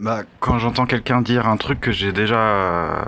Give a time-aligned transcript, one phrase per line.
[0.00, 3.02] Bah, quand j'entends quelqu'un dire un truc que j'ai déjà euh,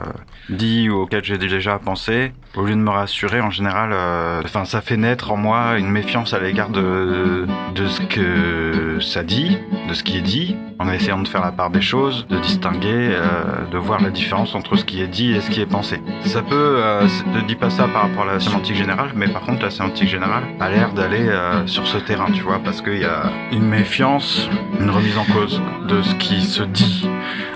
[0.49, 4.65] dit ou auquel j'ai déjà pensé, au lieu de me rassurer, en général, euh, enfin,
[4.65, 9.57] ça fait naître en moi une méfiance à l'égard de, de ce que ça dit,
[9.89, 13.11] de ce qui est dit, en essayant de faire la part des choses, de distinguer,
[13.13, 16.01] euh, de voir la différence entre ce qui est dit et ce qui est pensé.
[16.25, 19.43] Ça peut, euh, ne dis pas ça par rapport à la sémantique générale, mais par
[19.43, 22.99] contre, la sémantique générale a l'air d'aller euh, sur ce terrain, tu vois, parce qu'il
[22.99, 24.49] y a une méfiance,
[24.81, 26.80] une remise en cause de ce qui se dit.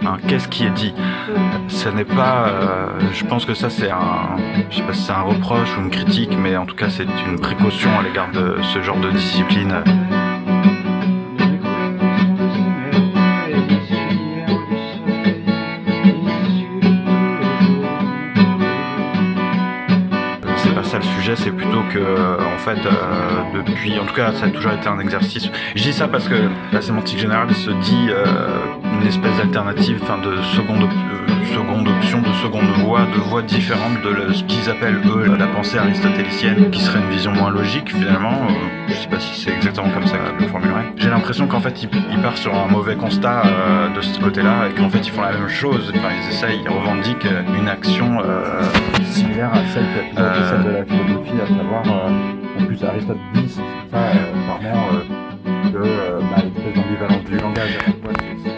[0.07, 0.93] Hein, Qu'est-ce qui est dit
[1.69, 4.37] Ce n'est pas, euh, je pense que ça c'est un,
[4.71, 7.07] je sais pas si c'est un reproche ou une critique, mais en tout cas c'est
[7.27, 9.75] une précaution à l'égard de ce genre de discipline.
[20.57, 22.93] C'est pas ça le sujet, c'est plutôt que, euh, en fait, euh,
[23.55, 25.49] depuis, en tout cas, ça a toujours été un exercice.
[25.75, 26.35] Je dis ça parce que
[26.73, 28.25] la sémantique générale se dit euh,
[29.01, 34.01] une espèce d'alternative, enfin de seconde, euh, seconde option, de seconde voie, de voie différente
[34.03, 37.91] de le- ce qu'ils appellent eux la pensée aristotélicienne, qui serait une vision moins logique
[37.95, 38.33] finalement.
[38.49, 38.53] Euh,
[38.89, 40.85] je sais pas si c'est exactement comme ça que je le formulerais.
[40.97, 44.69] J'ai l'impression qu'en fait, ils, ils partent sur un mauvais constat euh, de ce côté-là
[44.71, 45.93] et qu'en fait, ils font la même chose.
[45.97, 47.27] Enfin, ils essayent, ils revendiquent
[47.59, 48.63] une action euh,
[49.05, 49.85] similaire à celle,
[50.19, 51.83] Euh, celle de la philosophie, à savoir,
[52.61, 53.63] en plus Aristote dit ça
[54.61, 57.79] clairement, euh, que euh, bah, l'espèce d'ambivalence du langage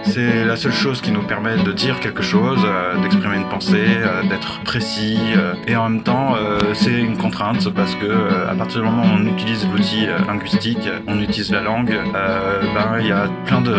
[0.07, 3.85] c'est- la seule chose qui nous permet de dire quelque chose, euh, d'exprimer une pensée,
[3.99, 5.19] euh, d'être précis.
[5.37, 6.35] euh, et en même temps,
[6.75, 11.19] c'est une contrainte parce que à partir du moment où on utilise l'outil linguistique, on
[11.21, 13.75] utilise la langue, ben il y a plein de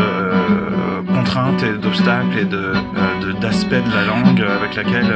[1.14, 2.73] contraintes et d'obstacles et de
[3.41, 5.14] d'aspects de, la langue avec laquelle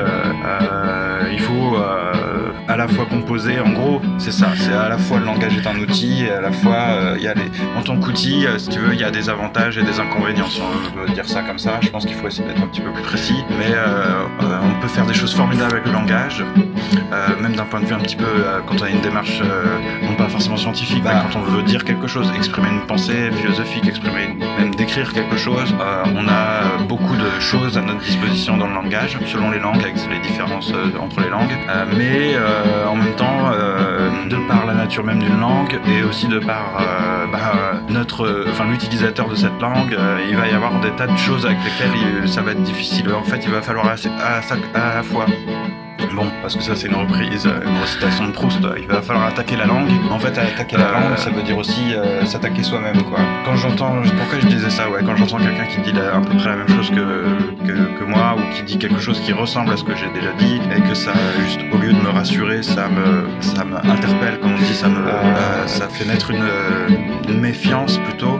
[1.31, 1.77] il faut
[2.67, 3.59] à la fois composer.
[3.59, 4.47] En gros, c'est ça.
[4.55, 7.27] C'est à la fois le langage est un outil et à la fois il y
[7.27, 7.33] a
[7.77, 10.47] en tant qu'outil, si tu veux, il y a des avantages et des inconvénients.
[10.47, 10.61] Si
[11.05, 13.03] veut dire ça comme ça, je pense qu'il faut essayer d'être un petit peu plus
[13.03, 13.43] précis.
[13.59, 16.43] Mais euh, euh, on peut faire des choses formidables avec le langage,
[17.11, 19.41] euh, même d'un point de vue un petit peu euh, quand on a une démarche
[19.43, 23.31] euh, non pas forcément scientifique, mais quand on veut dire quelque chose, exprimer une pensée
[23.31, 25.73] philosophique, exprimer même décrire quelque chose.
[25.79, 29.81] euh, on a beaucoup de choses à notre disposition dans le langage, selon les langues,
[29.81, 31.55] avec les différences euh, entre les langues.
[31.69, 36.03] Euh, mais euh, en même temps, euh, de par la nature même d'une langue et
[36.03, 40.35] aussi de par euh, bah, euh, notre, euh, enfin l'utilisateur de cette langue, euh, il
[40.35, 43.11] va y avoir des tas de choses avec lesquelles il- ça va être difficile.
[43.13, 44.41] En fait, il va falloir à, à-
[44.91, 45.25] à la fois
[46.15, 48.59] Bon, parce que ça c'est une reprise, euh, une recitation de Proust.
[48.77, 49.87] Il va falloir attaquer la langue.
[50.09, 53.19] En fait, attaquer la langue, ça veut dire aussi euh, s'attaquer soi-même, quoi.
[53.45, 56.35] Quand j'entends, pourquoi je disais ça, ouais, quand j'entends quelqu'un qui dit la- à peu
[56.35, 59.71] près la même chose que, que, que moi, ou qui dit quelque chose qui ressemble
[59.71, 61.13] à ce que j'ai déjà dit, et que ça,
[61.45, 64.89] juste au lieu de me rassurer, ça me, ça me interpelle, comme on dit, ça
[64.89, 66.87] me, euh, ça fait naître une, euh,
[67.29, 68.37] une méfiance plutôt.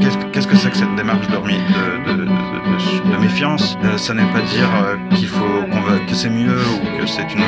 [0.00, 3.76] Qu'est-ce que- c'est que cette démarche de- de- de méfiance?
[3.84, 7.06] Euh, Ça n'est pas dire euh, qu'il faut qu'on va que c'est mieux ou que
[7.06, 7.42] c'est une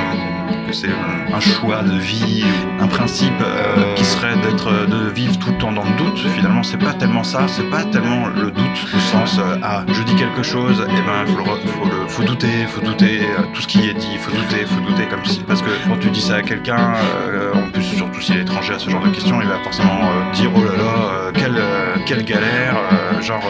[0.72, 2.44] c'est un, choix de vie
[2.80, 6.18] un principe euh, qui serait d'être de vivre tout le temps dans le doute.
[6.36, 7.46] Finalement, c'est pas tellement ça.
[7.48, 11.26] C'est pas tellement le doute au sens euh, ah je dis quelque chose et ben
[11.26, 14.30] faut le faut le faut douter faut douter euh, tout ce qui est dit faut
[14.30, 16.94] douter faut douter comme si parce que quand tu dis ça à quelqu'un
[17.28, 20.00] euh, en plus surtout s'il est étranger à ce genre de questions il va forcément
[20.32, 21.62] dire oh là là quelle
[22.06, 22.76] quelle galère
[23.20, 23.42] genre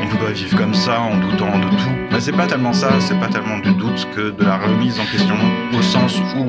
[0.00, 2.88] on peut pas vivre comme ça en doutant de tout mais c'est pas tellement ça
[3.00, 5.36] c'est pas tellement du doute que de la remise en question
[5.76, 6.48] au sens où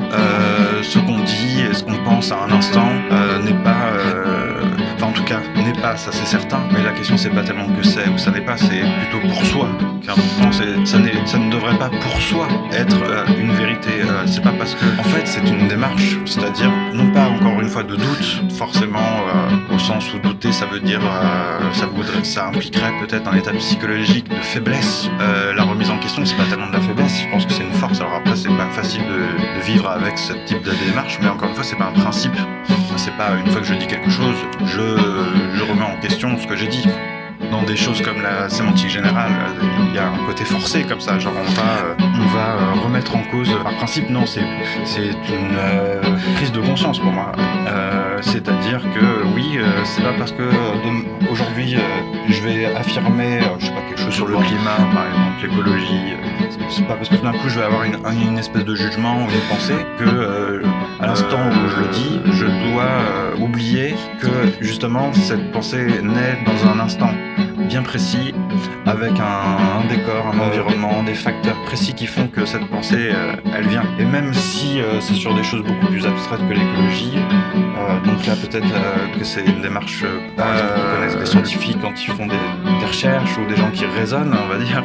[0.84, 4.62] ce qu'on dit et ce qu'on pense à un instant euh, n'est pas euh,
[4.96, 7.68] enfin en tout cas n'est pas ça c'est certain mais la question c'est pas tellement
[7.68, 9.68] que c'est ou ça n'est pas c'est plutôt pour soi.
[10.06, 14.44] Car non, ça, ça ne devrait pas pour soi être euh, une vérité Euh, c'est
[14.44, 17.96] pas parce que en fait c'est une démarche c'est-à-dire non pas encore une fois de
[17.96, 18.28] doute
[18.62, 19.00] forcément
[19.30, 23.36] euh, au sens où douter ça veut dire euh, ça voudrait ça impliquerait peut-être un
[23.42, 25.10] état psychologique de faiblesse.
[25.22, 27.64] Euh, la remise en question c'est pas tellement de la faiblesse je pense que c'est
[27.72, 28.00] une force.
[28.02, 29.20] Alors après c'est pas facile de,
[29.58, 32.34] de vivre avec ce type de démarche mais encore une fois c'est pas un principe.
[32.98, 34.98] C'est pas une fois que je dis quelque chose je,
[35.56, 36.86] je remets en question ce que j'ai dit
[37.54, 39.32] dans des choses comme la sémantique générale,
[39.90, 42.84] il y a un côté forcé comme ça, genre on va, euh, on va euh,
[42.84, 43.48] remettre en cause.
[43.62, 46.02] Par principe, non, c'est une euh,
[46.36, 47.32] prise de conscience pour moi.
[48.22, 49.06] C'est-à-dire que
[49.36, 50.50] oui, c'est pas parce que
[51.30, 51.76] aujourd'hui
[52.30, 56.14] je vais affirmer, je sais pas quelque chose sur le climat, par exemple l'écologie.
[56.70, 59.30] C'est pas parce que tout d'un coup je vais avoir une, espèce de jugement ou
[59.30, 60.64] une pensée que
[61.02, 64.32] à l'instant où je le dis, je dois oublier que
[64.62, 67.14] justement cette pensée naît dans un instant
[67.68, 68.34] bien précis,
[68.86, 73.68] avec un, décor, un environnement, des facteurs précis qui font que cette pensée, euh, elle
[73.68, 73.84] vient.
[74.00, 77.14] Et même si euh, c'est sur des choses beaucoup plus abstraites que l'écologie,
[78.06, 78.68] donc là peut-être
[79.18, 80.04] que c'est une démarche,
[80.36, 82.36] par exemple, connaissent des scientifiques quand ils font des,
[82.80, 84.84] des, recherches ou des gens qui raisonnent, on va dire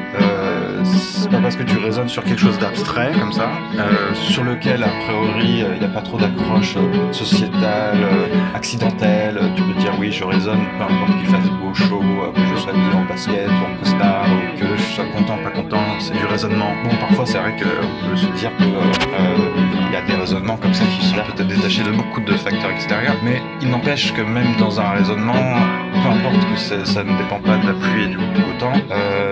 [0.84, 4.82] c'est pas parce que tu raisonnes sur quelque chose d'abstrait comme ça, euh, sur lequel
[4.82, 9.38] a priori il n'y a pas trop d'accroche euh, sociétale, euh, accidentelle.
[9.56, 12.02] Tu peux dire oui, je raisonne, peu importe qu'il fasse chaud,
[12.34, 15.50] que je sois habillé en basket ou en costard, ou que je sois content, pas
[15.50, 16.72] content, c'est du raisonnement.
[16.84, 20.84] Bon, parfois c'est vrai qu'on peut se dire qu'il y a des raisonnements comme ça
[20.84, 24.80] qui sont peut-être détachés de beaucoup de facteurs extérieurs, mais il n'empêche que même dans
[24.80, 25.56] un raisonnement,
[25.92, 28.24] peu importe que ça ne dépend pas de la pluie et du, beau
[28.58, 28.72] temps,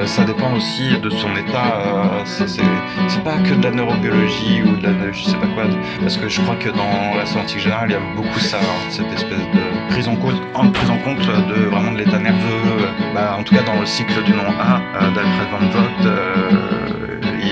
[0.05, 1.81] ça dépend aussi de son état.
[1.87, 5.65] Euh, c'est pas que de la neurobiologie ou de la je sais pas quoi,
[6.01, 8.91] parce que je crois que dans la sémantique générale, il y a beaucoup ça, hein,
[8.91, 10.41] cette espèce de prise en, cause,
[10.73, 12.19] prise en compte de vraiment de l'état
[13.15, 16.07] Bah, en tout cas, dans le cycle du nom A euh, d'Alfred Van Vogt.
[16.07, 16.77] Euh,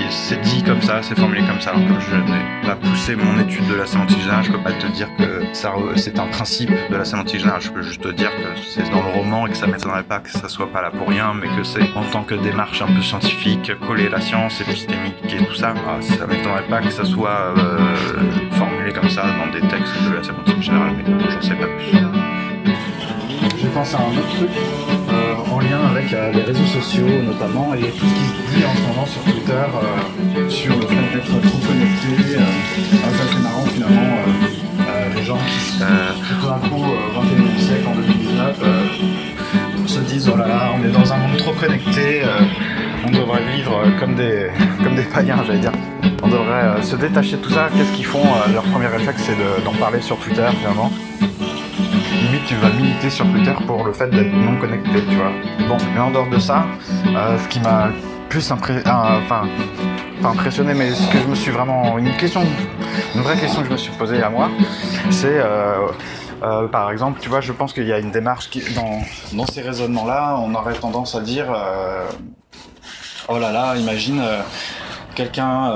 [0.09, 1.71] c'est dit comme ça, c'est formulé comme ça.
[1.71, 4.71] Alors comme je n'ai pas poussé mon étude de la sémantique générale, je peux pas
[4.71, 7.61] te dire que c'est un principe de la sémantique générale.
[7.61, 10.19] Je peux juste te dire que c'est dans le roman et que ça m'étonnerait pas
[10.19, 12.87] que ça soit pas là pour rien, mais que c'est en tant que démarche un
[12.87, 17.05] peu scientifique, coller la science, épistémique et tout ça, ah, ça m'étonnerait pas que ça
[17.05, 17.95] soit euh,
[18.51, 21.99] formulé comme ça dans des textes de la sémantique générale, mais j'en sais pas plus.
[23.75, 24.49] Je pense à un autre truc
[25.51, 28.73] en lien avec euh, les réseaux sociaux notamment et tout ce qui se dit en
[28.73, 32.37] ce moment sur Twitter euh, sur le fait d'être trop connecté.
[32.37, 32.39] Euh,
[33.03, 34.15] ça c'est marrant finalement,
[35.13, 38.63] les gens qui tout d'un coup au 21 siècle en 2019
[39.87, 42.21] se disent oh là là on est dans un monde trop connecté,
[43.05, 44.51] on devrait vivre comme des,
[44.85, 45.73] comme des païens j'allais dire.
[46.23, 47.67] On devrait se détacher de tout ça.
[47.75, 48.23] Qu'est-ce qu'ils font
[48.53, 50.89] Leur premier réflexe c'est d'en parler sur Twitter finalement?
[52.15, 55.31] Limite tu vas militer sur Twitter pour le fait d'être non connecté, tu vois.
[55.67, 56.65] Bon, mais en dehors de ça,
[57.07, 57.89] euh, ce qui m'a
[58.29, 59.47] plus impré euh, enfin,
[60.21, 61.97] pas impressionné, mais ce que je me suis vraiment.
[61.97, 62.41] Une question,
[63.13, 64.49] une vraie question que je me suis posée à moi,
[65.09, 65.39] c'est.
[65.39, 65.87] Euh,
[66.71, 69.01] par exemple, tu vois, je pense qu'il y a une démarche qui, dans,
[69.33, 71.47] dans ces raisonnements-là, on aurait tendance à dire
[73.27, 74.21] Oh là là, imagine
[75.15, 75.71] quelqu'un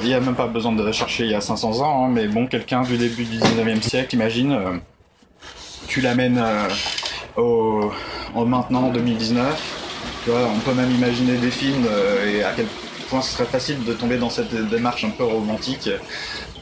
[0.00, 2.28] il n'y a même pas besoin de rechercher il y a 500 ans, hein, mais
[2.28, 4.80] bon, quelqu'un du début du 19e siècle, imagine,
[5.88, 6.68] tu l'amènes euh,
[7.36, 7.90] au,
[8.34, 9.44] au, maintenant en 2019.
[10.24, 12.66] Tu vois, on peut même imaginer des films euh, et à quel
[13.08, 15.88] point ce serait facile de tomber dans cette démarche un peu romantique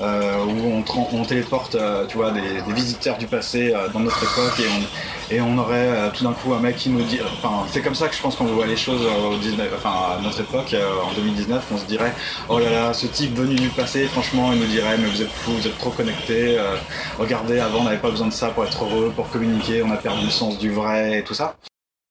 [0.00, 0.82] euh, où
[1.12, 4.60] on, téléporte euh, tu vois, des, visiteurs du passé euh, dans notre époque
[5.30, 7.18] et on, aurait tout d'un coup un mec qui nous dit.
[7.42, 10.22] Enfin, c'est comme ça que je pense qu'on voit les choses au 19, enfin, à
[10.22, 11.64] notre époque, en 2019.
[11.72, 12.12] On se dirait
[12.48, 15.32] Oh là là, ce type venu du passé, franchement, il nous dirait Mais vous êtes
[15.32, 16.58] fous, vous êtes trop connectés.
[17.18, 19.96] regardez, avant, on n'avait pas besoin de ça pour être heureux, pour communiquer, on a
[19.96, 21.56] perdu le sens du vrai et tout ça.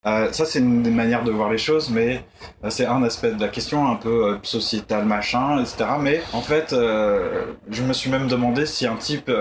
[0.06, 2.24] Euh, ça, c'est une manière de voir les choses, mais
[2.64, 5.86] euh, c'est un aspect de la question, un peu euh, sociétal, machin, etc.
[6.00, 6.76] Mais en fait,
[7.70, 9.32] je me suis même demandé si un type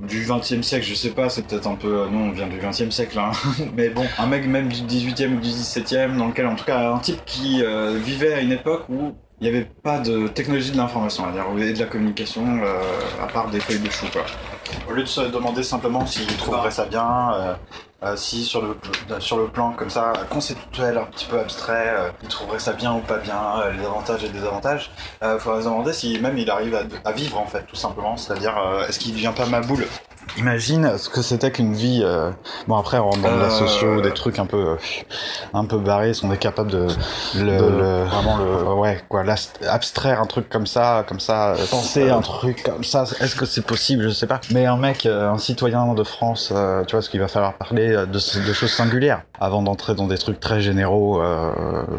[0.00, 2.06] du 20e siècle, je sais pas, c'est peut-être un peu.
[2.10, 3.30] non, on vient du 20e siècle, hein.
[3.76, 6.90] mais bon, un mec même du 18e ou du 17e, dans lequel, en tout cas,
[6.90, 7.62] un type qui
[8.02, 11.44] vivait à une époque où il n'y avait pas de technologie de l'information, à dire,
[11.58, 12.60] et de la communication,
[13.22, 14.24] à part des feuilles de chou, quoi.
[14.88, 17.56] Au lieu de se demander simplement s'il trouverait ça bien,
[18.04, 18.76] euh, si sur le,
[19.18, 22.94] sur le plan comme ça conceptuel, un petit peu abstrait, euh, il trouverait ça bien
[22.94, 24.90] ou pas bien, euh, les avantages et les désavantages,
[25.22, 28.16] il faudrait se demander si même il arrive à, vivre en fait, tout simplement.
[28.16, 28.54] C'est-à-dire,
[28.88, 29.86] est-ce qu'il devient pas ma boule?
[30.36, 32.02] Imagine ce que c'était qu'une vie.
[32.02, 32.30] Euh,
[32.66, 34.76] bon après on rentre dans la socio, des trucs un peu euh,
[35.52, 36.88] un peu barrés, on est capable de,
[37.36, 39.24] le, vraiment le ouais quoi,
[39.68, 43.04] abstraire un truc comme ça, comme ça, euh, penser un truc comme ça.
[43.20, 44.40] Est-ce que c'est possible Je sais pas.
[44.50, 46.52] Mais un mec, un citoyen de France,
[46.86, 50.18] tu vois, ce qu'il va falloir parler de, de, choses singulières avant d'entrer dans des
[50.18, 51.22] trucs très généraux.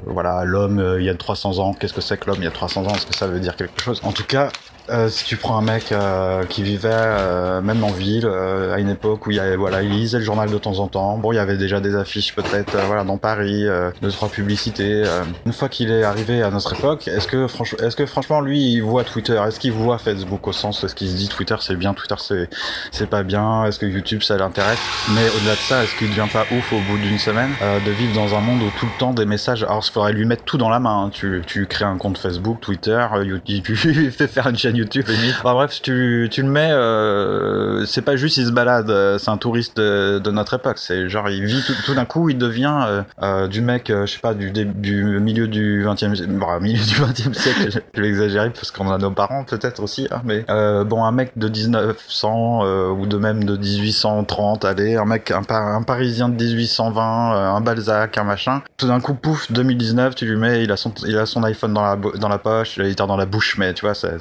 [0.05, 2.51] voilà, l'homme il y a 300 ans, qu'est-ce que c'est que l'homme il y a
[2.51, 4.01] 300 ans Est-ce que ça veut dire quelque chose?
[4.03, 4.49] En tout cas,
[4.89, 8.89] euh, si tu prends un mec euh, qui vivait euh, même en ville à une
[8.89, 11.17] époque où il y avait, voilà il lisait le journal de temps en temps.
[11.17, 13.65] Bon il y avait déjà des affiches peut-être voilà dans Paris
[14.01, 15.03] deux trois publicités
[15.45, 18.73] une fois qu'il est arrivé à notre époque est-ce que franchement est-ce que franchement lui
[18.73, 19.41] il voit Twitter?
[19.47, 22.49] Est-ce qu'il voit Facebook au sens est-ce qu'il se dit Twitter c'est bien Twitter c'est
[22.91, 23.65] c'est pas bien?
[23.65, 24.79] Est-ce que YouTube ça l'intéresse?
[25.15, 27.51] Mais au-delà de ça est-ce qu'il devient pas ouf au bout d'une semaine?
[27.85, 30.25] De vivre dans un monde où tout le temps des messages alors il faudrait lui
[30.25, 31.09] mettre tout dans la main hein.
[31.11, 33.75] tu tu crées un compte Facebook Twitter YouTube
[34.11, 35.05] fait faire une chaîne YouTube.
[35.39, 39.31] Enfin bref, tu, tu le mets, euh, c'est pas juste il se balade, euh, c'est
[39.31, 40.77] un touriste de, notre époque.
[40.77, 44.33] C'est genre il vit tout, d'un coup, il devient euh, du mec, je sais pas,
[44.33, 48.91] du, du milieu du 20e, bon, milieu du 20e siècle, je vais exagérer parce qu'on
[48.91, 50.45] a nos parents peut-être aussi, hein, mais
[50.85, 55.41] bon un mec de 1900 euh, ou de même de 1830, allez, un mec, un,
[55.49, 58.61] un Parisien de 1820, euh, un Balzac, un machin.
[58.77, 61.73] Tout d'un coup, pouf, 2019, tu lui mets, il a son, il a son iPhone
[61.73, 64.17] dans la, dans la poche, il guitare dans la bouche, mais tu vois, c'est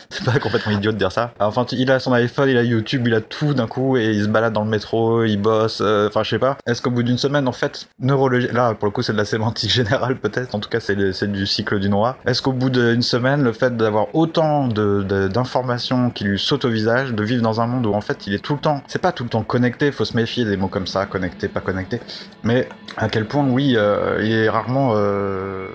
[0.10, 1.32] c'est- pas complètement idiot de dire ça.
[1.40, 4.24] Enfin, il a son iPhone, il a YouTube, il a tout d'un coup et il
[4.24, 6.56] se balade dans le métro, il bosse, euh, enfin, je sais pas.
[6.66, 9.24] Est-ce qu'au bout d'une semaine, en fait, neurologie, là, pour le coup, c'est de la
[9.24, 10.96] sémantique générale peut-être, en tout cas, c'est
[11.30, 12.16] du cycle du noir.
[12.26, 16.64] Est-ce qu'au bout d'une semaine, le fait d'avoir autant de- de- d'informations qui lui sautent
[16.64, 18.82] au visage, de vivre dans un monde où en fait il est tout le temps,
[18.86, 21.60] c'est pas tout le temps connecté, faut se méfier des mots comme ça, connecté, pas
[21.60, 22.00] connecté,
[22.42, 25.68] mais à quel point oui, euh, il est rarement euh,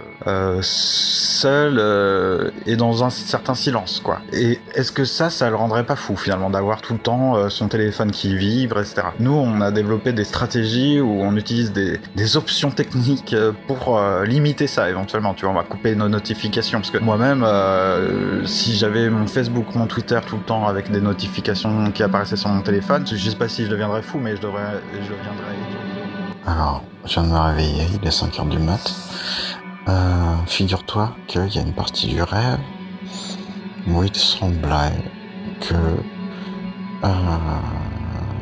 [0.61, 4.00] seul et dans un certain silence
[4.33, 7.49] Et est-ce que ça, ça le rendrait pas fou finalement d'avoir tout le temps euh,
[7.49, 9.03] son téléphone qui vibre, etc.
[9.19, 11.99] Nous, on a développé des stratégies où on utilise des,
[12.35, 15.33] options techniques euh, pour euh, limiter ça éventuellement.
[15.33, 17.45] Tu vois, on va couper nos notifications parce que moi-même,
[18.45, 22.49] si j'avais mon Facebook, mon Twitter tout le temps avec des notifications qui apparaissaient sur
[22.49, 25.55] mon téléphone, je sais pas si je deviendrais fou, mais je devrais, je deviendrais.
[26.45, 28.93] Alors, je viens de me réveiller, il est 5 heures du mat.
[30.47, 32.59] Figure-toi qu'il y a une partie du rêve
[33.87, 35.03] où il semblait
[35.61, 35.73] que
[37.03, 37.09] euh,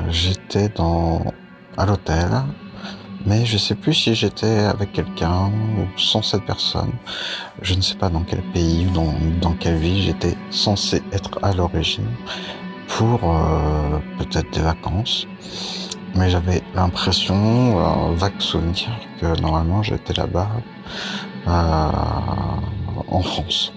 [0.10, 1.24] j'étais dans
[1.78, 2.30] à l'hôtel,
[3.26, 6.92] mais je sais plus si j'étais avec quelqu'un ou sans cette personne.
[7.62, 11.40] Je ne sais pas dans quel pays ou dans, dans quelle ville j'étais censé être
[11.42, 12.08] à l'origine
[12.88, 15.26] pour euh, peut-être des vacances.
[16.16, 18.90] Mais j'avais l'impression, vague souvenir,
[19.22, 20.50] que normalement j'étais là-bas
[21.48, 21.92] euh,
[23.08, 23.72] en France.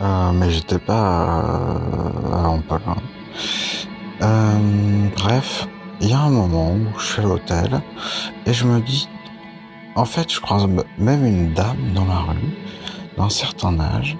[0.00, 2.82] Euh, mais j'étais pas euh, en Pologne.
[4.22, 5.68] Euh, bref,
[6.00, 7.80] il y a un moment où je suis à l'hôtel
[8.46, 9.08] et je me dis,
[9.96, 12.56] en fait, je croise même une dame dans la rue,
[13.16, 14.16] d'un certain âge,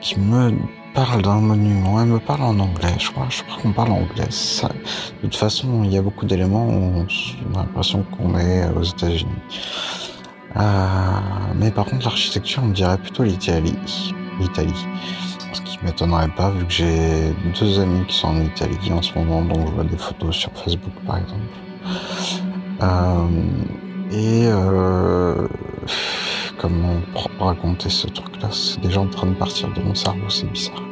[0.00, 0.52] qui me
[0.94, 2.00] parle d'un monument.
[2.00, 3.26] Elle me parle en anglais, je crois.
[3.28, 4.30] Je crois qu'on parle anglais.
[4.30, 7.04] Ça, de toute façon, il y a beaucoup d'éléments où
[7.52, 9.42] on a l'impression qu'on est aux États-Unis.
[10.56, 10.60] Euh,
[11.56, 13.76] mais par contre, l'architecture, on dirait plutôt l'Italie.
[14.40, 14.86] L'Italie.
[15.52, 19.18] Ce qui m'étonnerait pas, vu que j'ai deux amis qui sont en Italie en ce
[19.18, 21.60] moment, donc je vois des photos sur Facebook, par exemple.
[22.82, 23.26] Euh,
[24.10, 25.46] et euh,
[26.58, 27.00] comment
[27.38, 30.82] raconter ce truc-là C'est déjà en train de partir de mon cerveau, c'est bizarre.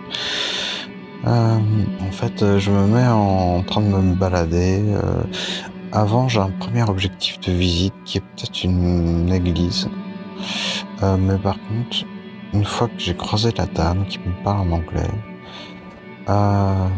[1.26, 1.58] Euh,
[2.00, 4.82] en fait, je me mets en train de me balader.
[5.92, 9.88] avant, j'ai un premier objectif de visite qui est peut-être une église.
[11.02, 12.04] Mais par contre,
[12.52, 15.10] une fois que j'ai croisé la dame qui me parle en anglais,
[16.28, 16.88] euh,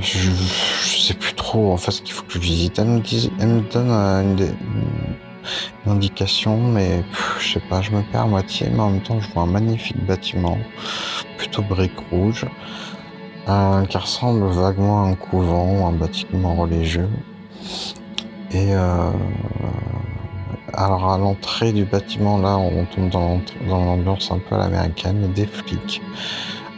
[0.00, 2.78] je, sais plus trop en fait ce qu'il faut que je visite.
[2.78, 7.02] Elle me, donne euh, une, une- indication, mais
[7.40, 9.46] je sais pas, je me perds à moitié, mais en même temps, je vois un
[9.46, 10.58] magnifique bâtiment,
[11.36, 12.46] plutôt brique rouge,
[13.48, 17.08] euh, qui ressemble vaguement à un couvent ou un bâtiment religieux.
[18.52, 19.10] Et euh,
[20.72, 23.40] alors à l'entrée du bâtiment, là, on tombe dans
[23.84, 26.02] l'ambiance un peu à l'américaine, des flics.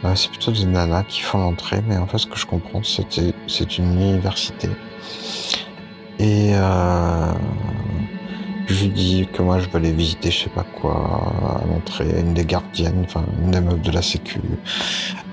[0.03, 2.81] Euh, c'est plutôt des nanas qui font l'entrée, mais en fait, ce que je comprends,
[2.83, 4.69] c'est une université.
[6.19, 7.31] Et euh,
[8.67, 12.07] je lui dis que moi, je veux aller visiter, je sais pas quoi, à l'entrée,
[12.19, 14.39] une des gardiennes, enfin, une des meufs de la sécu.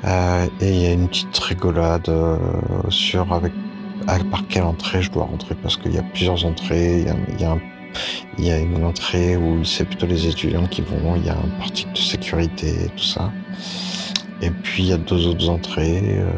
[0.04, 2.37] Euh, et il y a une petite rigolade euh,
[2.88, 3.52] sur avec
[4.30, 7.00] par quelle entrée je dois rentrer parce qu'il y a plusieurs entrées.
[7.00, 7.58] Il y a, y
[8.38, 11.16] il y a une entrée où c'est plutôt les étudiants qui vont.
[11.16, 13.32] Il y a un parti de sécurité et tout ça.
[14.40, 16.02] Et puis il y a deux autres entrées.
[16.18, 16.30] euh,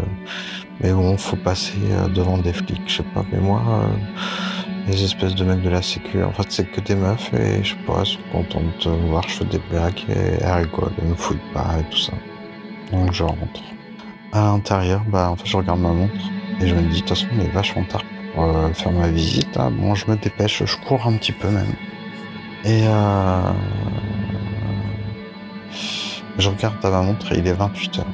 [0.80, 3.24] mais bon, faut passer euh, devant des flics, je sais pas.
[3.32, 3.86] Mais moi, euh,
[4.88, 7.70] les espèces de mecs de la sécu, en fait, c'est que des meufs et je
[7.70, 11.08] sais pas, elles sont contentes de voir, je fais des blagues et elles rigolent, elles
[11.08, 12.12] me fouillent pas et tout ça.
[12.92, 13.62] Donc je rentre.
[14.32, 16.12] À l'intérieur, bah en fait je regarde ma montre
[16.60, 18.02] et je me dis de toute façon il est vachement tard
[18.42, 19.54] euh, faire ma visite.
[19.56, 19.70] là.
[19.70, 21.74] Bon je me dépêche, je cours un petit peu même.
[22.64, 23.52] Et euh,
[26.38, 28.06] je regarde à ma montre et il est 28 heures.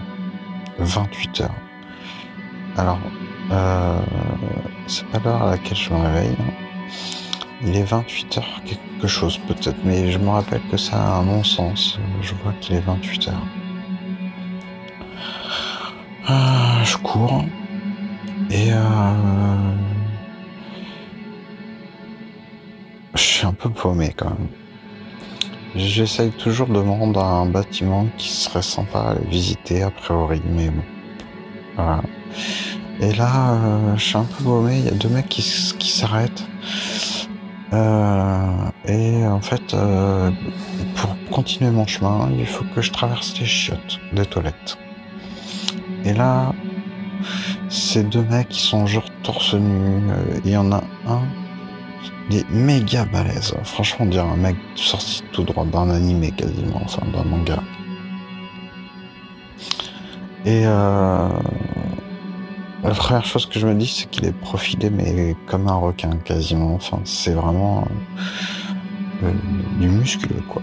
[0.79, 1.55] 28 heures.
[2.77, 2.99] Alors
[3.53, 3.99] euh,
[4.87, 6.37] c'est pas l'heure à laquelle je me réveille.
[6.41, 6.53] hein.
[7.63, 11.25] Il est 28 heures quelque chose peut-être, mais je me rappelle que ça a un
[11.25, 11.99] non-sens.
[12.23, 13.47] Je vois qu'il est 28 heures.
[16.27, 17.45] Ah, je cours
[18.51, 18.77] et euh,
[23.41, 24.49] suis un peu paumé quand même.
[25.75, 30.43] J'essaye toujours de me rendre à un bâtiment qui serait sympa à visiter a priori,
[30.45, 30.83] mais bon.
[31.77, 32.03] Voilà.
[33.01, 34.81] Et là, euh, je suis un peu baumé.
[34.81, 35.43] Il y a deux mecs qui,
[35.79, 36.45] qui s'arrêtent.
[37.73, 40.31] Euh, et en fait, euh,
[40.97, 44.77] pour continuer mon chemin, il faut que je traverse les chiottes des toilettes.
[46.05, 46.53] Et là,
[47.71, 50.03] ces deux mecs qui sont genre torse nu,
[50.45, 51.23] il y en a un,
[52.31, 53.55] il est méga balèze.
[53.65, 57.59] Franchement, on dirait un mec sorti tout droit d'un animé quasiment, enfin d'un manga.
[60.47, 61.29] Et euh,
[62.83, 66.11] la première chose que je me dis, c'est qu'il est profilé, mais comme un requin
[66.25, 66.75] quasiment.
[66.75, 67.87] Enfin, c'est vraiment
[69.23, 69.33] euh,
[69.81, 70.63] du muscle, quoi.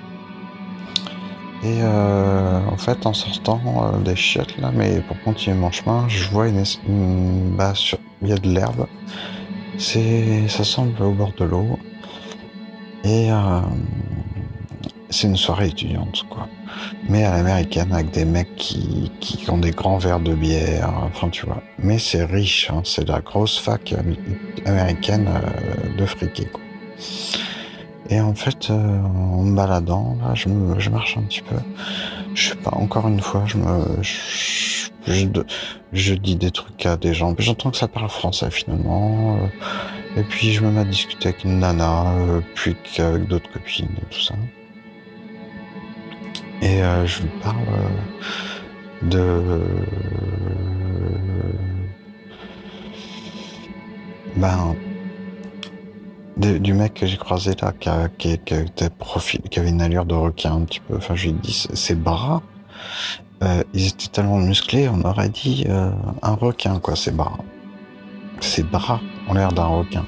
[1.64, 3.60] Et euh, en fait, en sortant
[3.94, 7.98] euh, des chiottes là, mais pour continuer mon chemin, je vois une, une- bah, sur-
[8.22, 8.88] il y a de l'herbe.
[9.78, 11.80] C'est, ça semble au bord de l'eau.
[13.04, 13.62] Et euh,
[15.10, 16.48] c'est une soirée étudiante, quoi.
[17.10, 21.30] Mais à l'américaine, avec des mecs qui, qui ont des grands verres de bière, enfin,
[21.30, 21.62] tu vois.
[21.80, 24.16] Mais c'est riche, hein, c'est la grosse fac am-
[24.66, 26.62] américaine euh, de friquer, quoi.
[28.10, 31.56] Et en fait, euh, en me baladant, là, je, me, je marche un petit peu.
[32.36, 34.14] Je sais pas, encore une fois, je me, je,
[35.08, 39.38] je, dis des trucs à des gens, j'entends que ça parle français finalement.
[39.38, 43.50] euh, et puis je me mets à discuter avec une nana, euh, puis qu'avec d'autres
[43.52, 44.36] copines et tout ça.
[46.62, 47.58] Et euh, je lui parle
[49.04, 49.62] de.
[54.36, 54.76] Ben.
[56.38, 60.54] du mec que j'ai croisé là, qui, a- qui, qui avait une allure de requin
[60.56, 60.96] un petit peu.
[60.98, 62.42] Enfin, je lui ses- ses bras,
[63.44, 65.92] euh, ils étaient tellement musclés, on aurait dit euh,
[66.22, 67.38] un requin, quoi, ses bras.
[68.40, 70.06] Ses bras ont l'air d'un requin.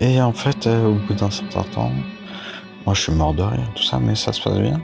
[0.00, 1.92] Et en fait, euh, au bout d'un certain temps,
[2.84, 4.80] moi je suis mort de rire, tout ça, mais ça se passe bien.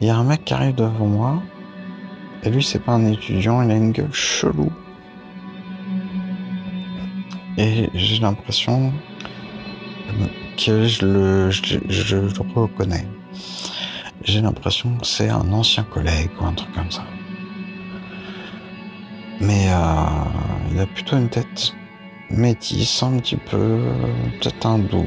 [0.00, 1.42] Il y a un mec qui arrive devant moi,
[2.44, 4.70] et lui c'est pas un étudiant, il a une gueule chelou.
[7.56, 8.92] Et j'ai l'impression
[10.56, 12.16] que je le, je, je
[12.54, 13.06] reconnais.
[14.22, 17.04] J'ai l'impression que c'est un ancien collègue ou un truc comme ça.
[19.40, 21.74] Mais euh, il a plutôt une tête
[22.30, 23.80] métisse, un petit peu,
[24.40, 25.06] peut-être un doux,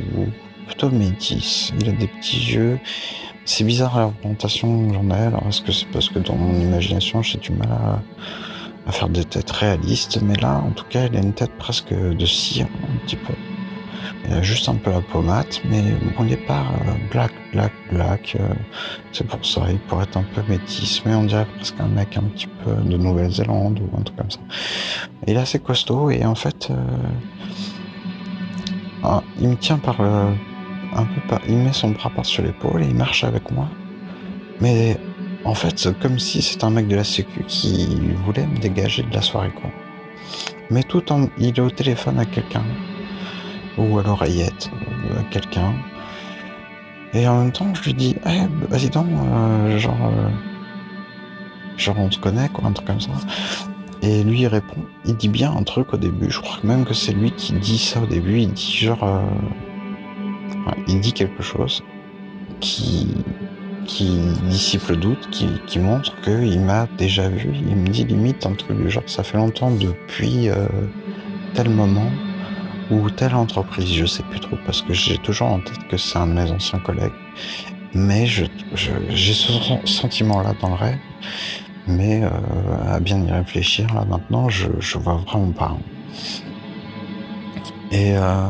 [0.67, 1.73] plutôt métisse.
[1.79, 2.79] Il a des petits yeux.
[3.45, 5.27] C'est bizarre la représentation que j'en ai.
[5.27, 8.01] Alors est-ce que c'est parce que dans mon imagination j'ai du mal à,
[8.87, 10.19] à faire des têtes réalistes?
[10.21, 13.33] Mais là, en tout cas, il a une tête presque de cire, un petit peu.
[14.41, 15.81] Juste un peu la pommade, mais
[16.19, 18.37] il n'est pas euh, black, black, black.
[18.39, 18.53] euh,
[19.11, 22.17] c'est pour ça, il pourrait être un peu métis, mais on dirait presque un mec
[22.17, 24.39] un petit peu de Nouvelle-Zélande ou un truc comme ça.
[25.25, 26.75] Il est assez costaud et en fait, euh,
[29.03, 30.33] ah, il me tient par le,
[30.93, 33.69] un peu par, il met son bras par-dessus l'épaule et il marche avec moi.
[34.59, 34.97] Mais
[35.45, 37.87] en fait, comme si c'était un mec de la sécu qui
[38.25, 39.69] voulait me dégager de la soirée, quoi.
[40.69, 42.63] Mais tout en, il est au téléphone à quelqu'un
[43.77, 44.69] ou à l'oreillette
[45.11, 45.73] euh, quelqu'un.
[47.13, 50.29] Et en même temps, je lui dis, eh, vas-y donc, euh, genre, euh,
[51.77, 53.11] genre on se connaît, quoi, un truc comme ça.
[54.01, 56.29] Et lui, il répond, il dit bien un truc au début.
[56.29, 58.39] Je crois même que c'est lui qui dit ça au début.
[58.39, 59.21] Il dit genre,
[60.87, 61.83] il dit quelque chose
[62.59, 63.07] qui
[63.85, 67.53] qui dissipe le doute, qui, qui montre qu'il m'a déjà vu.
[67.53, 70.49] Il me dit limite un truc du genre, ça fait longtemps depuis
[71.53, 72.11] tel moment
[72.91, 76.17] ou telle entreprise, je sais plus trop, parce que j'ai toujours en tête que c'est
[76.17, 77.11] un de mes anciens collègues.
[77.93, 78.45] Mais je,
[78.75, 80.97] je- j'ai ce sen- sentiment-là dans le rêve.
[81.87, 82.29] Mais euh,
[82.89, 85.77] à bien y réfléchir, là maintenant, je, je vois vraiment pas.
[87.91, 88.49] Et euh,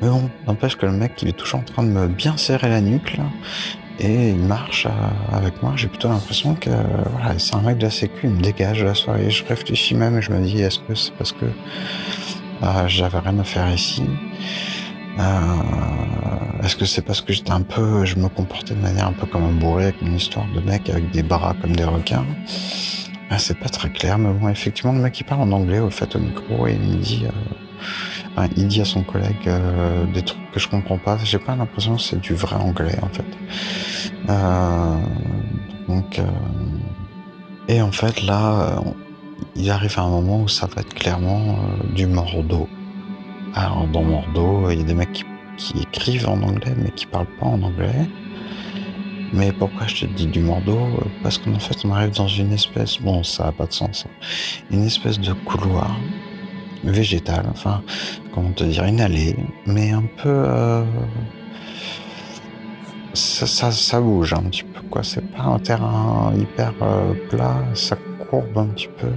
[0.00, 2.68] mais bon, n'empêche que le mec, il est toujours en train de me bien serrer
[2.70, 3.24] la nuque, là.
[4.00, 5.74] Et il marche euh, avec moi.
[5.76, 8.94] J'ai plutôt l'impression que voilà, c'est un mec de la sécu, il me dégage la
[8.94, 9.30] soirée.
[9.30, 11.44] Je réfléchis même et je me dis, est-ce que c'est parce que
[12.62, 14.02] euh, j'avais rien à faire ici
[15.18, 19.12] Euh, Est-ce que c'est parce que j'étais un peu, je me comportais de manière un
[19.12, 22.24] peu comme un bourré avec une histoire de mec avec des bras comme des requins?
[23.30, 25.90] Ah, C'est pas très clair, mais bon, effectivement, le mec il parle en anglais au
[25.90, 27.24] fait au micro et il me dit,
[28.38, 31.16] euh, il dit à son collègue euh, des trucs que je comprends pas.
[31.22, 33.24] J'ai pas l'impression que c'est du vrai anglais en fait.
[34.30, 34.96] Euh,
[35.88, 36.22] donc, euh,
[37.68, 38.80] et en fait là,
[39.56, 42.68] il arrive à un moment où ça va être clairement euh, du mordo.
[43.54, 45.24] Alors dans mordo, il y a des mecs
[45.56, 48.08] qui, écrivent en anglais mais qui parlent pas en anglais.
[49.32, 50.78] Mais pourquoi je te dis du mordo
[51.22, 54.26] Parce qu'en fait, on arrive dans une espèce, bon, ça a pas de sens, hein.
[54.70, 55.98] une espèce de couloir
[56.84, 57.82] végétal, enfin,
[58.32, 60.84] comment te dire, une allée, mais un peu, euh,
[63.14, 65.02] ça ça, bouge un petit peu, quoi.
[65.02, 67.96] C'est pas un terrain hyper euh, plat, ça
[68.34, 69.08] courbe un petit peu,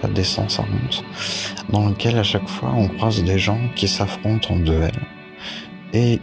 [0.00, 1.04] ça descend, ça monte,
[1.70, 4.92] dans lequel à chaque fois on croise des gens qui s'affrontent en duel.
[5.92, 6.20] Et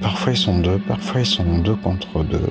[0.00, 2.50] parfois ils sont deux, parfois ils sont deux contre deux.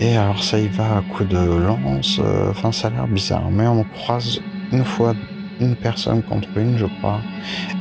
[0.00, 3.50] Et alors ça y va à coup de lance, euh, enfin ça a l'air bizarre,
[3.50, 4.40] mais on croise
[4.72, 5.14] une fois
[5.60, 7.20] une personne contre une, je crois,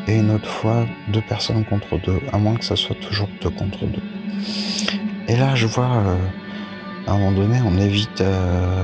[0.08, 3.50] et une autre fois deux personnes contre deux, à moins que ça soit toujours deux
[3.50, 4.04] contre deux.
[5.28, 6.16] Et là, je vois, euh,
[7.08, 8.84] à un moment donné, on évite euh,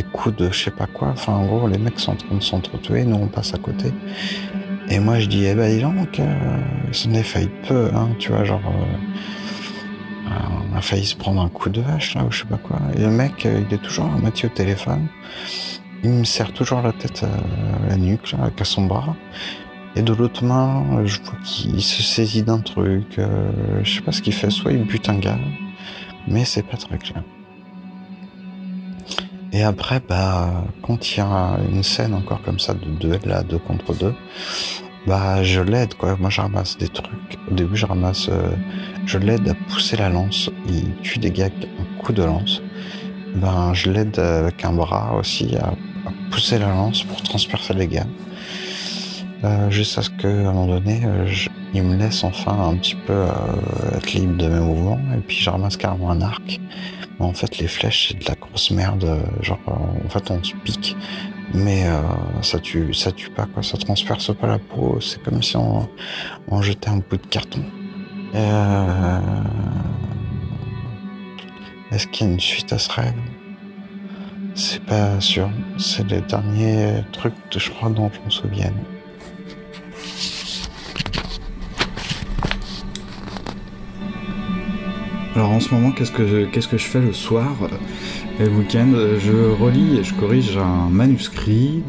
[0.00, 1.08] des coups de je sais pas quoi.
[1.08, 3.92] Enfin, en gros, les mecs sont en train de s'entretuer, nous on passe à côté.
[4.88, 6.58] Et moi, je dis, eh ben, dis donc, euh,
[6.92, 8.62] ça n'est failli peu, hein, tu vois, genre,
[10.72, 12.78] on a failli se prendre un coup de vache, là, ou je sais pas quoi.
[12.96, 15.06] Et le mec, il est toujours à moitié au téléphone.
[16.02, 19.16] Il me serre toujours la tête à la nuque, là, avec son bras.
[19.96, 23.18] Et de l'autre main, je vois qu'il se saisit d'un truc.
[23.18, 23.50] Euh,
[23.82, 24.50] je sais pas ce qu'il fait.
[24.50, 25.38] Soit il bute un gars,
[26.28, 27.22] mais c'est pas très clair.
[29.52, 33.42] Et après, bah, quand il y a une scène encore comme ça de duel là,
[33.42, 34.14] deux contre deux,
[35.06, 36.16] bah, je l'aide quoi.
[36.16, 37.38] Moi, je ramasse des trucs.
[37.50, 38.50] Au début, je ramasse, euh,
[39.06, 40.50] je l'aide à pousser la lance.
[40.68, 42.62] Il tue des gars avec un coup de lance.
[43.34, 45.72] Ben, je l'aide avec un bras aussi à
[46.30, 48.06] pousser la lance pour transpercer les gars.
[49.42, 51.26] Euh, jusqu'à ce qu'à un moment donné, euh,
[51.72, 55.36] il me laisse enfin un petit peu euh, être libre de mes mouvements, et puis
[55.38, 56.60] je ramasse carrément un arc.
[57.20, 59.22] Mais en fait, les flèches, c'est de la grosse merde.
[59.42, 60.96] Genre, en fait, on se pique,
[61.52, 61.84] mais
[62.40, 63.62] ça tue, ça tue pas, quoi.
[63.62, 64.98] Ça transperce pas la peau.
[65.00, 65.86] C'est comme si on,
[66.48, 67.62] on, jetait un bout de carton.
[71.92, 73.12] Est-ce qu'il y a une suite à ce rêve
[74.54, 75.50] C'est pas sûr.
[75.76, 78.72] C'est les derniers trucs, je crois, dont je me souviens.
[85.36, 87.56] Alors en ce moment, qu'est-ce que je, qu'est-ce que je fais le soir
[88.40, 88.88] et le week-end?
[89.18, 91.84] Je relis et je corrige un manuscrit,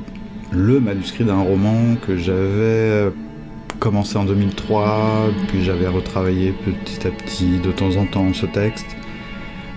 [0.52, 3.12] le manuscrit d'un roman que j'avais
[3.80, 8.96] commencé en 2003, puis j'avais retravaillé petit à petit de temps en temps ce texte.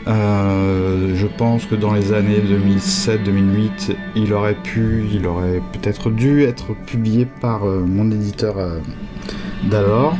[0.06, 6.42] Euh, je pense que dans les années 2007-2008, il aurait pu, il aurait peut-être dû
[6.42, 8.80] être publié par euh, mon éditeur euh,
[9.70, 10.14] d'alors,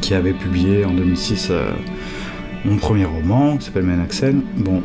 [0.00, 1.50] qui avait publié en 2006
[2.66, 4.42] mon premier roman, qui s'appelle Menaxen.
[4.56, 4.82] Bon,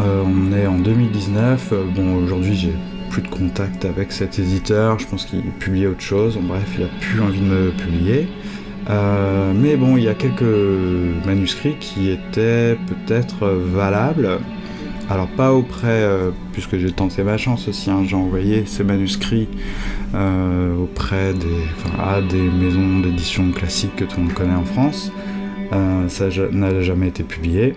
[0.00, 1.70] euh, on est en 2019.
[1.72, 2.72] Euh, bon, aujourd'hui, j'ai
[3.10, 4.98] plus de contact avec cet éditeur.
[4.98, 6.38] Je pense qu'il publie autre chose.
[6.42, 8.28] bref, il a plus envie de me publier.
[8.90, 10.42] Euh, mais bon, il y a quelques
[11.26, 14.40] manuscrits qui étaient peut-être valables.
[15.10, 16.02] Alors pas auprès,
[16.52, 19.48] puisque j'ai tenté ma chance aussi, hein, j'ai envoyé ces manuscrits
[20.14, 25.12] auprès des, à des maisons d'édition classiques que tout le monde connaît en France.
[25.74, 27.74] Euh, ça n'a jamais été publié.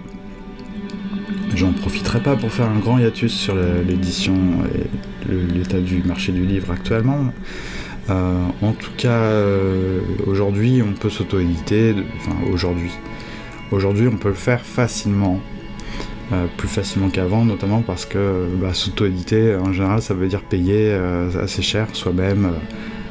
[1.55, 4.36] J'en profiterai pas pour faire un grand hiatus sur l'édition
[4.75, 7.33] et l'état du marché du livre actuellement.
[8.10, 11.95] Euh, en tout cas, euh, aujourd'hui, on peut s'auto-éditer.
[12.17, 12.91] Enfin, aujourd'hui.
[13.71, 15.39] Aujourd'hui, on peut le faire facilement.
[16.57, 20.91] plus facilement qu'avant, notamment parce que bah, s'auto-éditer, en général, ça veut dire payer
[21.41, 22.51] assez cher soi-même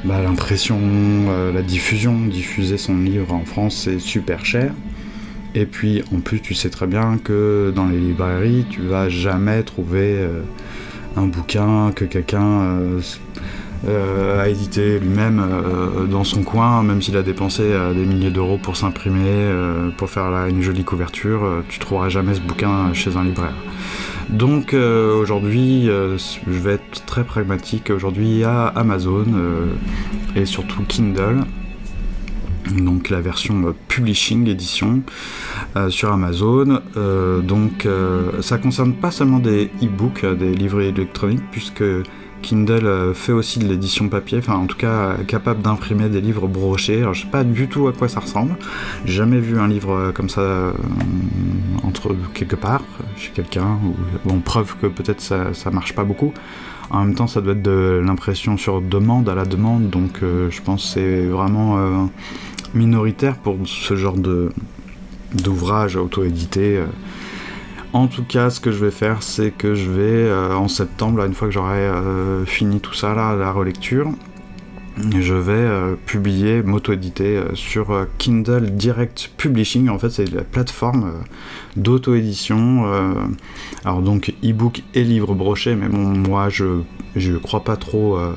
[0.05, 4.73] bah, l'impression, euh, la diffusion, diffuser son livre en France, c'est super cher.
[5.55, 9.63] Et puis en plus, tu sais très bien que dans les librairies, tu vas jamais
[9.63, 10.43] trouver euh,
[11.17, 12.79] un bouquin que quelqu'un
[13.89, 15.43] euh, a édité lui-même
[16.11, 17.63] dans son coin, même s'il a dépensé
[17.95, 19.51] des milliers d'euros pour s'imprimer,
[19.97, 23.55] pour faire une jolie couverture, tu trouveras jamais ce bouquin chez un libraire.
[24.29, 27.91] Donc euh, aujourd'hui, euh, je vais être très pragmatique.
[27.91, 29.67] Aujourd'hui, il y a Amazon euh,
[30.35, 31.45] et surtout Kindle.
[32.77, 35.03] Donc la version publishing édition
[35.89, 36.81] sur Amazon.
[37.45, 37.87] donc
[38.41, 41.85] ça concerne pas seulement des e-books, des livres électroniques, puisque
[42.42, 46.46] Kindle euh, fait aussi de l'édition papier, en tout cas euh, capable d'imprimer des livres
[46.46, 47.01] brochés.
[47.01, 48.57] Alors je sais pas du tout à quoi ça ressemble.
[49.05, 50.72] J'ai jamais vu un livre euh, comme ça
[51.83, 52.83] entre quelque part
[53.16, 53.79] chez quelqu'un.
[54.25, 56.33] Bon preuve que peut-être ça, ça marche pas beaucoup.
[56.90, 60.62] En même temps, ça doit être de l'impression sur demande à la demande, donc je
[60.62, 62.09] pense que c'est vraiment
[62.75, 64.53] minoritaire pour ce genre de
[65.35, 66.81] d'ouvrage auto-édité.
[67.97, 71.25] En tout cas, ce que je vais faire, c'est que je vais, euh, en septembre,
[71.25, 74.11] une fois que j'aurai euh, fini tout ça, là, la relecture,
[75.19, 79.89] je vais euh, publier, m'auto-éditer sur Kindle Direct Publishing.
[79.89, 81.11] En fait, c'est la plateforme
[81.77, 82.85] d'auto-édition.
[83.87, 86.83] alors donc e-book et livre broché, mais bon, moi je
[87.15, 88.35] je crois pas trop à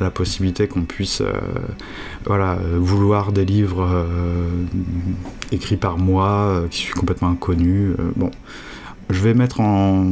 [0.00, 1.20] la possibilité qu'on puisse
[2.26, 4.06] voilà vouloir des livres
[5.50, 7.94] écrits par moi qui suis complètement inconnu.
[8.14, 8.30] bon
[9.12, 10.04] je vais mettre en,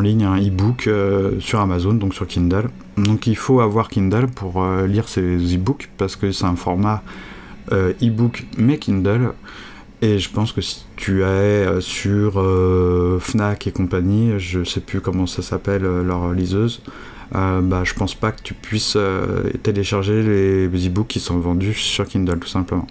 [0.00, 2.68] ligne un e-book euh, sur Amazon, donc sur Kindle.
[2.96, 5.22] Donc il faut avoir Kindle pour euh, lire ces
[5.54, 7.02] e-books parce que c'est un format
[7.72, 9.32] euh, e-book mais Kindle.
[10.02, 12.34] Et je pense que si tu es sur
[13.20, 16.82] Fnac et compagnie, je sais plus comment ça s'appelle leur liseuse,
[17.32, 18.96] bah, je pense pas que tu puisses
[19.64, 22.86] télécharger les e-books qui sont vendus sur Kindle tout simplement.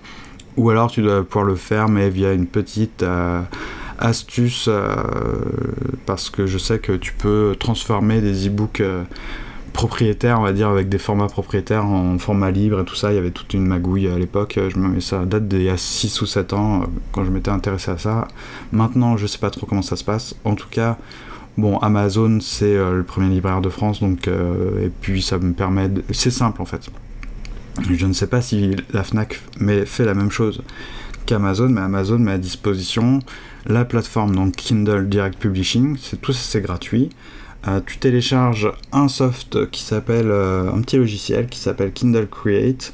[0.58, 3.06] Ou alors tu dois pouvoir le faire mais via une petite
[4.00, 4.96] astuce euh,
[6.06, 9.04] parce que je sais que tu peux transformer des e-books euh,
[9.74, 13.12] propriétaires, on va dire, avec des formats propriétaires en format libre et tout ça.
[13.12, 14.60] Il y avait toute une magouille à l'époque.
[14.70, 17.92] Je ça date d'il y a 6 ou 7 ans euh, quand je m'étais intéressé
[17.92, 18.28] à ça.
[18.72, 20.36] Maintenant, je sais pas trop comment ça se passe.
[20.46, 20.98] En tout cas,
[21.58, 25.90] bon, Amazon, c'est le premier libraire de France, donc, et puis ça me permet.
[26.12, 26.90] C'est simple en fait.
[27.92, 29.40] Je ne sais pas si la Fnac
[29.86, 30.64] fait la même chose
[31.28, 33.20] qu'Amazon, mais Amazon met à disposition
[33.68, 37.10] la plateforme donc Kindle Direct Publishing, c'est tout ça c'est gratuit.
[37.68, 42.94] Euh, tu télécharges un soft qui s'appelle euh, un petit logiciel qui s'appelle Kindle Create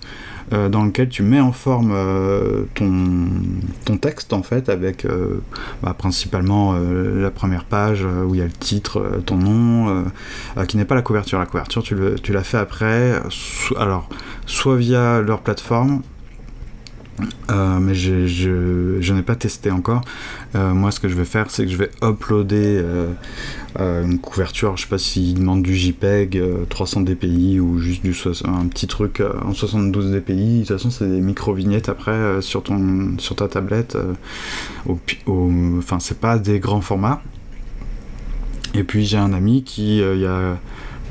[0.52, 1.94] euh, dans lequel tu mets en forme
[2.74, 5.06] ton, texte en fait avec
[5.84, 10.06] bah, principalement la première page où il y a le titre, ton nom,
[10.68, 11.40] qui n'est pas la couverture.
[11.40, 13.22] La couverture tu la fais après,
[13.78, 14.10] alors
[14.46, 16.02] soit via leur plateforme,
[17.52, 20.02] euh, mais je, je, n'ai pas testé encore.
[20.56, 22.82] Euh, moi, ce que je vais faire, c'est que je vais uploader
[23.80, 24.76] euh, une couverture.
[24.78, 29.22] Je sais pas s'il demande du JPEG 300 dp ou juste du un petit truc
[29.46, 30.34] en 72 dpi.
[30.34, 33.98] De toute façon, c'est des micro-vignettes après sur, ton, sur ta tablette.
[34.88, 37.22] enfin, c'est pas des grands formats.
[38.74, 40.58] Et puis, j'ai un ami qui, il y a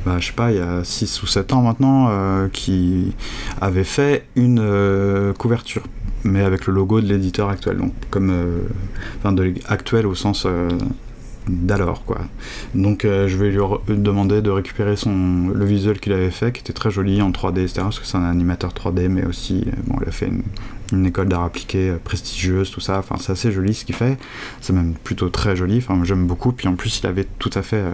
[0.05, 3.13] bah, je sais pas, il y a 6 ou 7 ans maintenant, euh, qui
[3.61, 5.83] avait fait une euh, couverture,
[6.25, 8.59] mais avec le logo de l'éditeur actuel, donc comme, euh,
[9.19, 10.47] enfin, de, actuel au sens
[11.49, 12.19] d'alors quoi.
[12.77, 16.73] Donc je vais lui demander de récupérer son le visuel qu'il avait fait qui était
[16.73, 20.09] très joli en 3D etc parce que c'est un animateur 3D mais aussi bon il
[20.09, 20.45] a fait une,
[20.93, 22.99] une école d'art appliqué euh, prestigieuse, tout ça.
[22.99, 24.19] Enfin, c'est assez joli ce qu'il fait.
[24.61, 25.79] C'est même plutôt très joli.
[25.79, 26.53] Enfin, j'aime beaucoup.
[26.53, 27.93] Puis en plus, il avait tout à fait euh,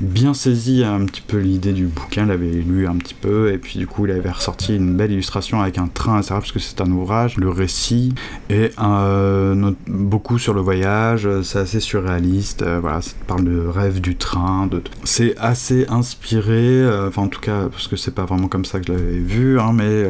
[0.00, 2.24] bien saisi un petit peu l'idée du bouquin.
[2.26, 3.52] Il avait lu un petit peu.
[3.52, 6.34] Et puis du coup, il avait ressorti une belle illustration avec un train, etc.
[6.34, 8.14] Parce que c'est un ouvrage, le récit.
[8.50, 11.28] Et euh, beaucoup sur le voyage.
[11.42, 12.64] C'est assez surréaliste.
[12.80, 14.66] voilà, ça parle de rêve du train.
[14.66, 14.82] De...
[15.04, 16.84] C'est assez inspiré.
[17.06, 19.60] Enfin, en tout cas, parce que c'est pas vraiment comme ça que je l'avais vu.
[19.60, 20.08] Hein, mais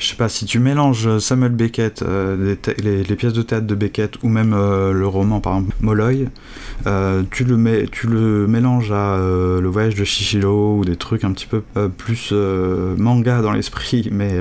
[0.00, 4.14] je sais pas, si tu mélanges Samuel Beckett, euh, les, pièces de théâtre de Beckett,
[4.22, 6.28] ou même euh, le roman par exemple Molloy,
[6.86, 11.22] euh, tu, le mets, tu le mélanges à le voyage de Shishiro, ou des trucs
[11.22, 11.60] un petit peu
[11.90, 14.38] plus manga dans l'esprit, mais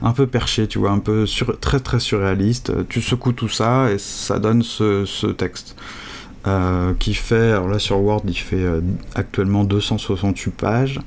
[0.00, 1.26] un peu perché, tu vois, un peu
[1.60, 2.88] très très surréaliste.
[2.88, 5.76] Tu secoues tout ça et ça donne ce texte.
[6.44, 8.80] Euh, qui fait, alors là sur Word, il fait euh,
[9.14, 11.00] actuellement 268 pages.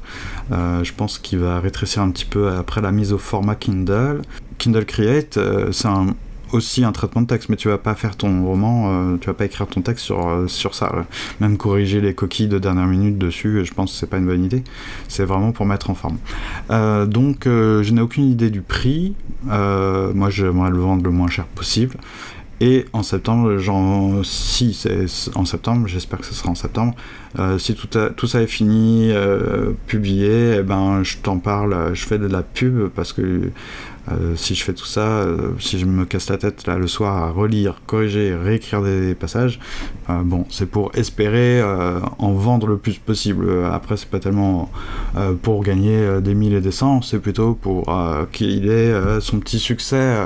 [0.53, 4.21] Euh, je pense qu'il va rétrécir un petit peu après la mise au format Kindle.
[4.57, 5.37] Kindle Create,
[5.73, 5.89] c'est
[6.53, 9.43] aussi un traitement de texte, mais tu vas pas faire ton roman, tu vas pas
[9.43, 11.05] écrire ton texte sur, sur ça.
[11.41, 14.45] Même corriger les coquilles de dernière minute dessus, je pense que c'est pas une bonne
[14.45, 14.63] idée.
[15.09, 16.17] C'est vraiment pour mettre en forme.
[17.09, 19.13] donc, je n'ai aucune idée du prix.
[19.43, 21.97] moi, j'aimerais le vendre le moins cher possible.
[22.61, 26.95] Et en septembre, genre, si c'est en septembre, j'espère que ce sera en septembre,
[27.37, 32.05] euh, si tout, tout, ça est fini, euh, publié, eh ben, je t'en parle, je
[32.05, 33.51] fais de la pub parce que
[34.11, 36.87] euh, si je fais tout ça, euh, si je me casse la tête là le
[36.87, 39.59] soir à relire, corriger, réécrire des passages,
[40.09, 41.61] euh, bon, c'est pour espérer
[42.19, 43.47] en vendre le plus possible.
[43.71, 44.69] Après, c'est pas tellement
[45.41, 47.85] pour gagner des mille et des cents, c'est plutôt pour
[48.31, 50.17] qu'il ait son petit succès,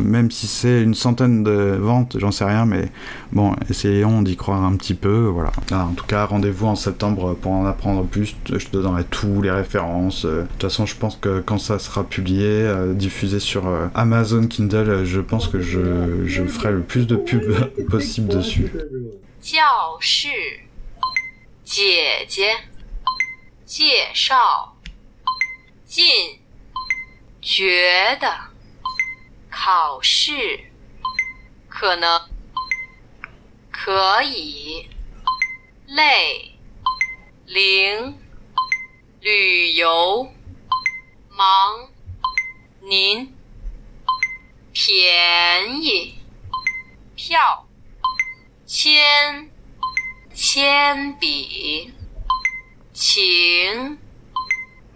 [0.00, 2.90] même si c'est une centaine de ventes, j'en sais rien, mais
[3.32, 5.52] bon, essayons d'y croire un petit peu, voilà.
[5.72, 8.36] en tout cas, rendez-vous en septembre pour en apprendre plus.
[8.46, 10.24] Je te donnerai tous les références.
[10.24, 15.05] De toute façon, je pense que quand ça sera publié, diffusé sur euh, Amazon Kindle,
[15.05, 17.41] je pense que je, je ferai le plus de pub
[17.89, 18.69] possible dessus.
[19.41, 20.29] 教室，
[21.63, 22.55] 姐姐，
[23.65, 24.77] 介绍，
[25.85, 26.05] 进，
[27.41, 28.27] 觉得，
[29.49, 30.59] 考试，
[31.67, 32.21] 可能，
[33.71, 34.87] 可以，
[35.87, 36.55] 累，
[37.47, 38.15] 零，
[39.21, 40.29] 旅游。
[41.35, 41.89] 忙，
[42.80, 43.36] 您，
[44.72, 46.20] 便宜，
[47.16, 47.66] 票，
[48.64, 49.50] 铅，
[50.32, 51.92] 铅笔，
[52.92, 53.98] 情，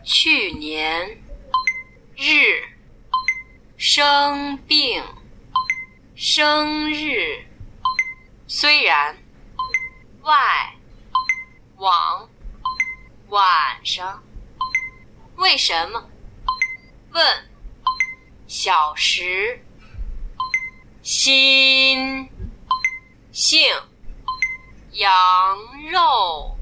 [0.04, 1.22] 去年，
[2.16, 2.62] 日，
[3.76, 5.04] 生病，
[6.14, 7.46] 生日，
[8.46, 9.18] 虽然，
[10.22, 10.76] 外，
[11.76, 12.28] 往，
[13.28, 14.22] 晚上，
[15.36, 16.08] 为什么？
[17.10, 17.50] 问，
[18.54, 19.58] 小时，
[21.02, 22.28] 心，
[23.32, 23.66] 性，
[24.90, 25.10] 羊
[25.90, 26.54] 肉，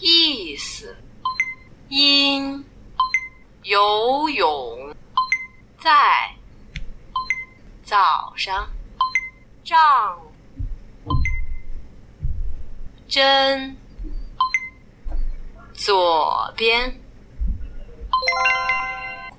[0.00, 0.96] 意思，
[1.88, 2.64] 因，
[3.62, 4.92] 游泳，
[5.78, 6.34] 在，
[7.84, 8.68] 早上，
[9.62, 10.18] 丈
[11.04, 11.14] 夫，
[13.06, 13.76] 真，
[15.72, 17.00] 左边。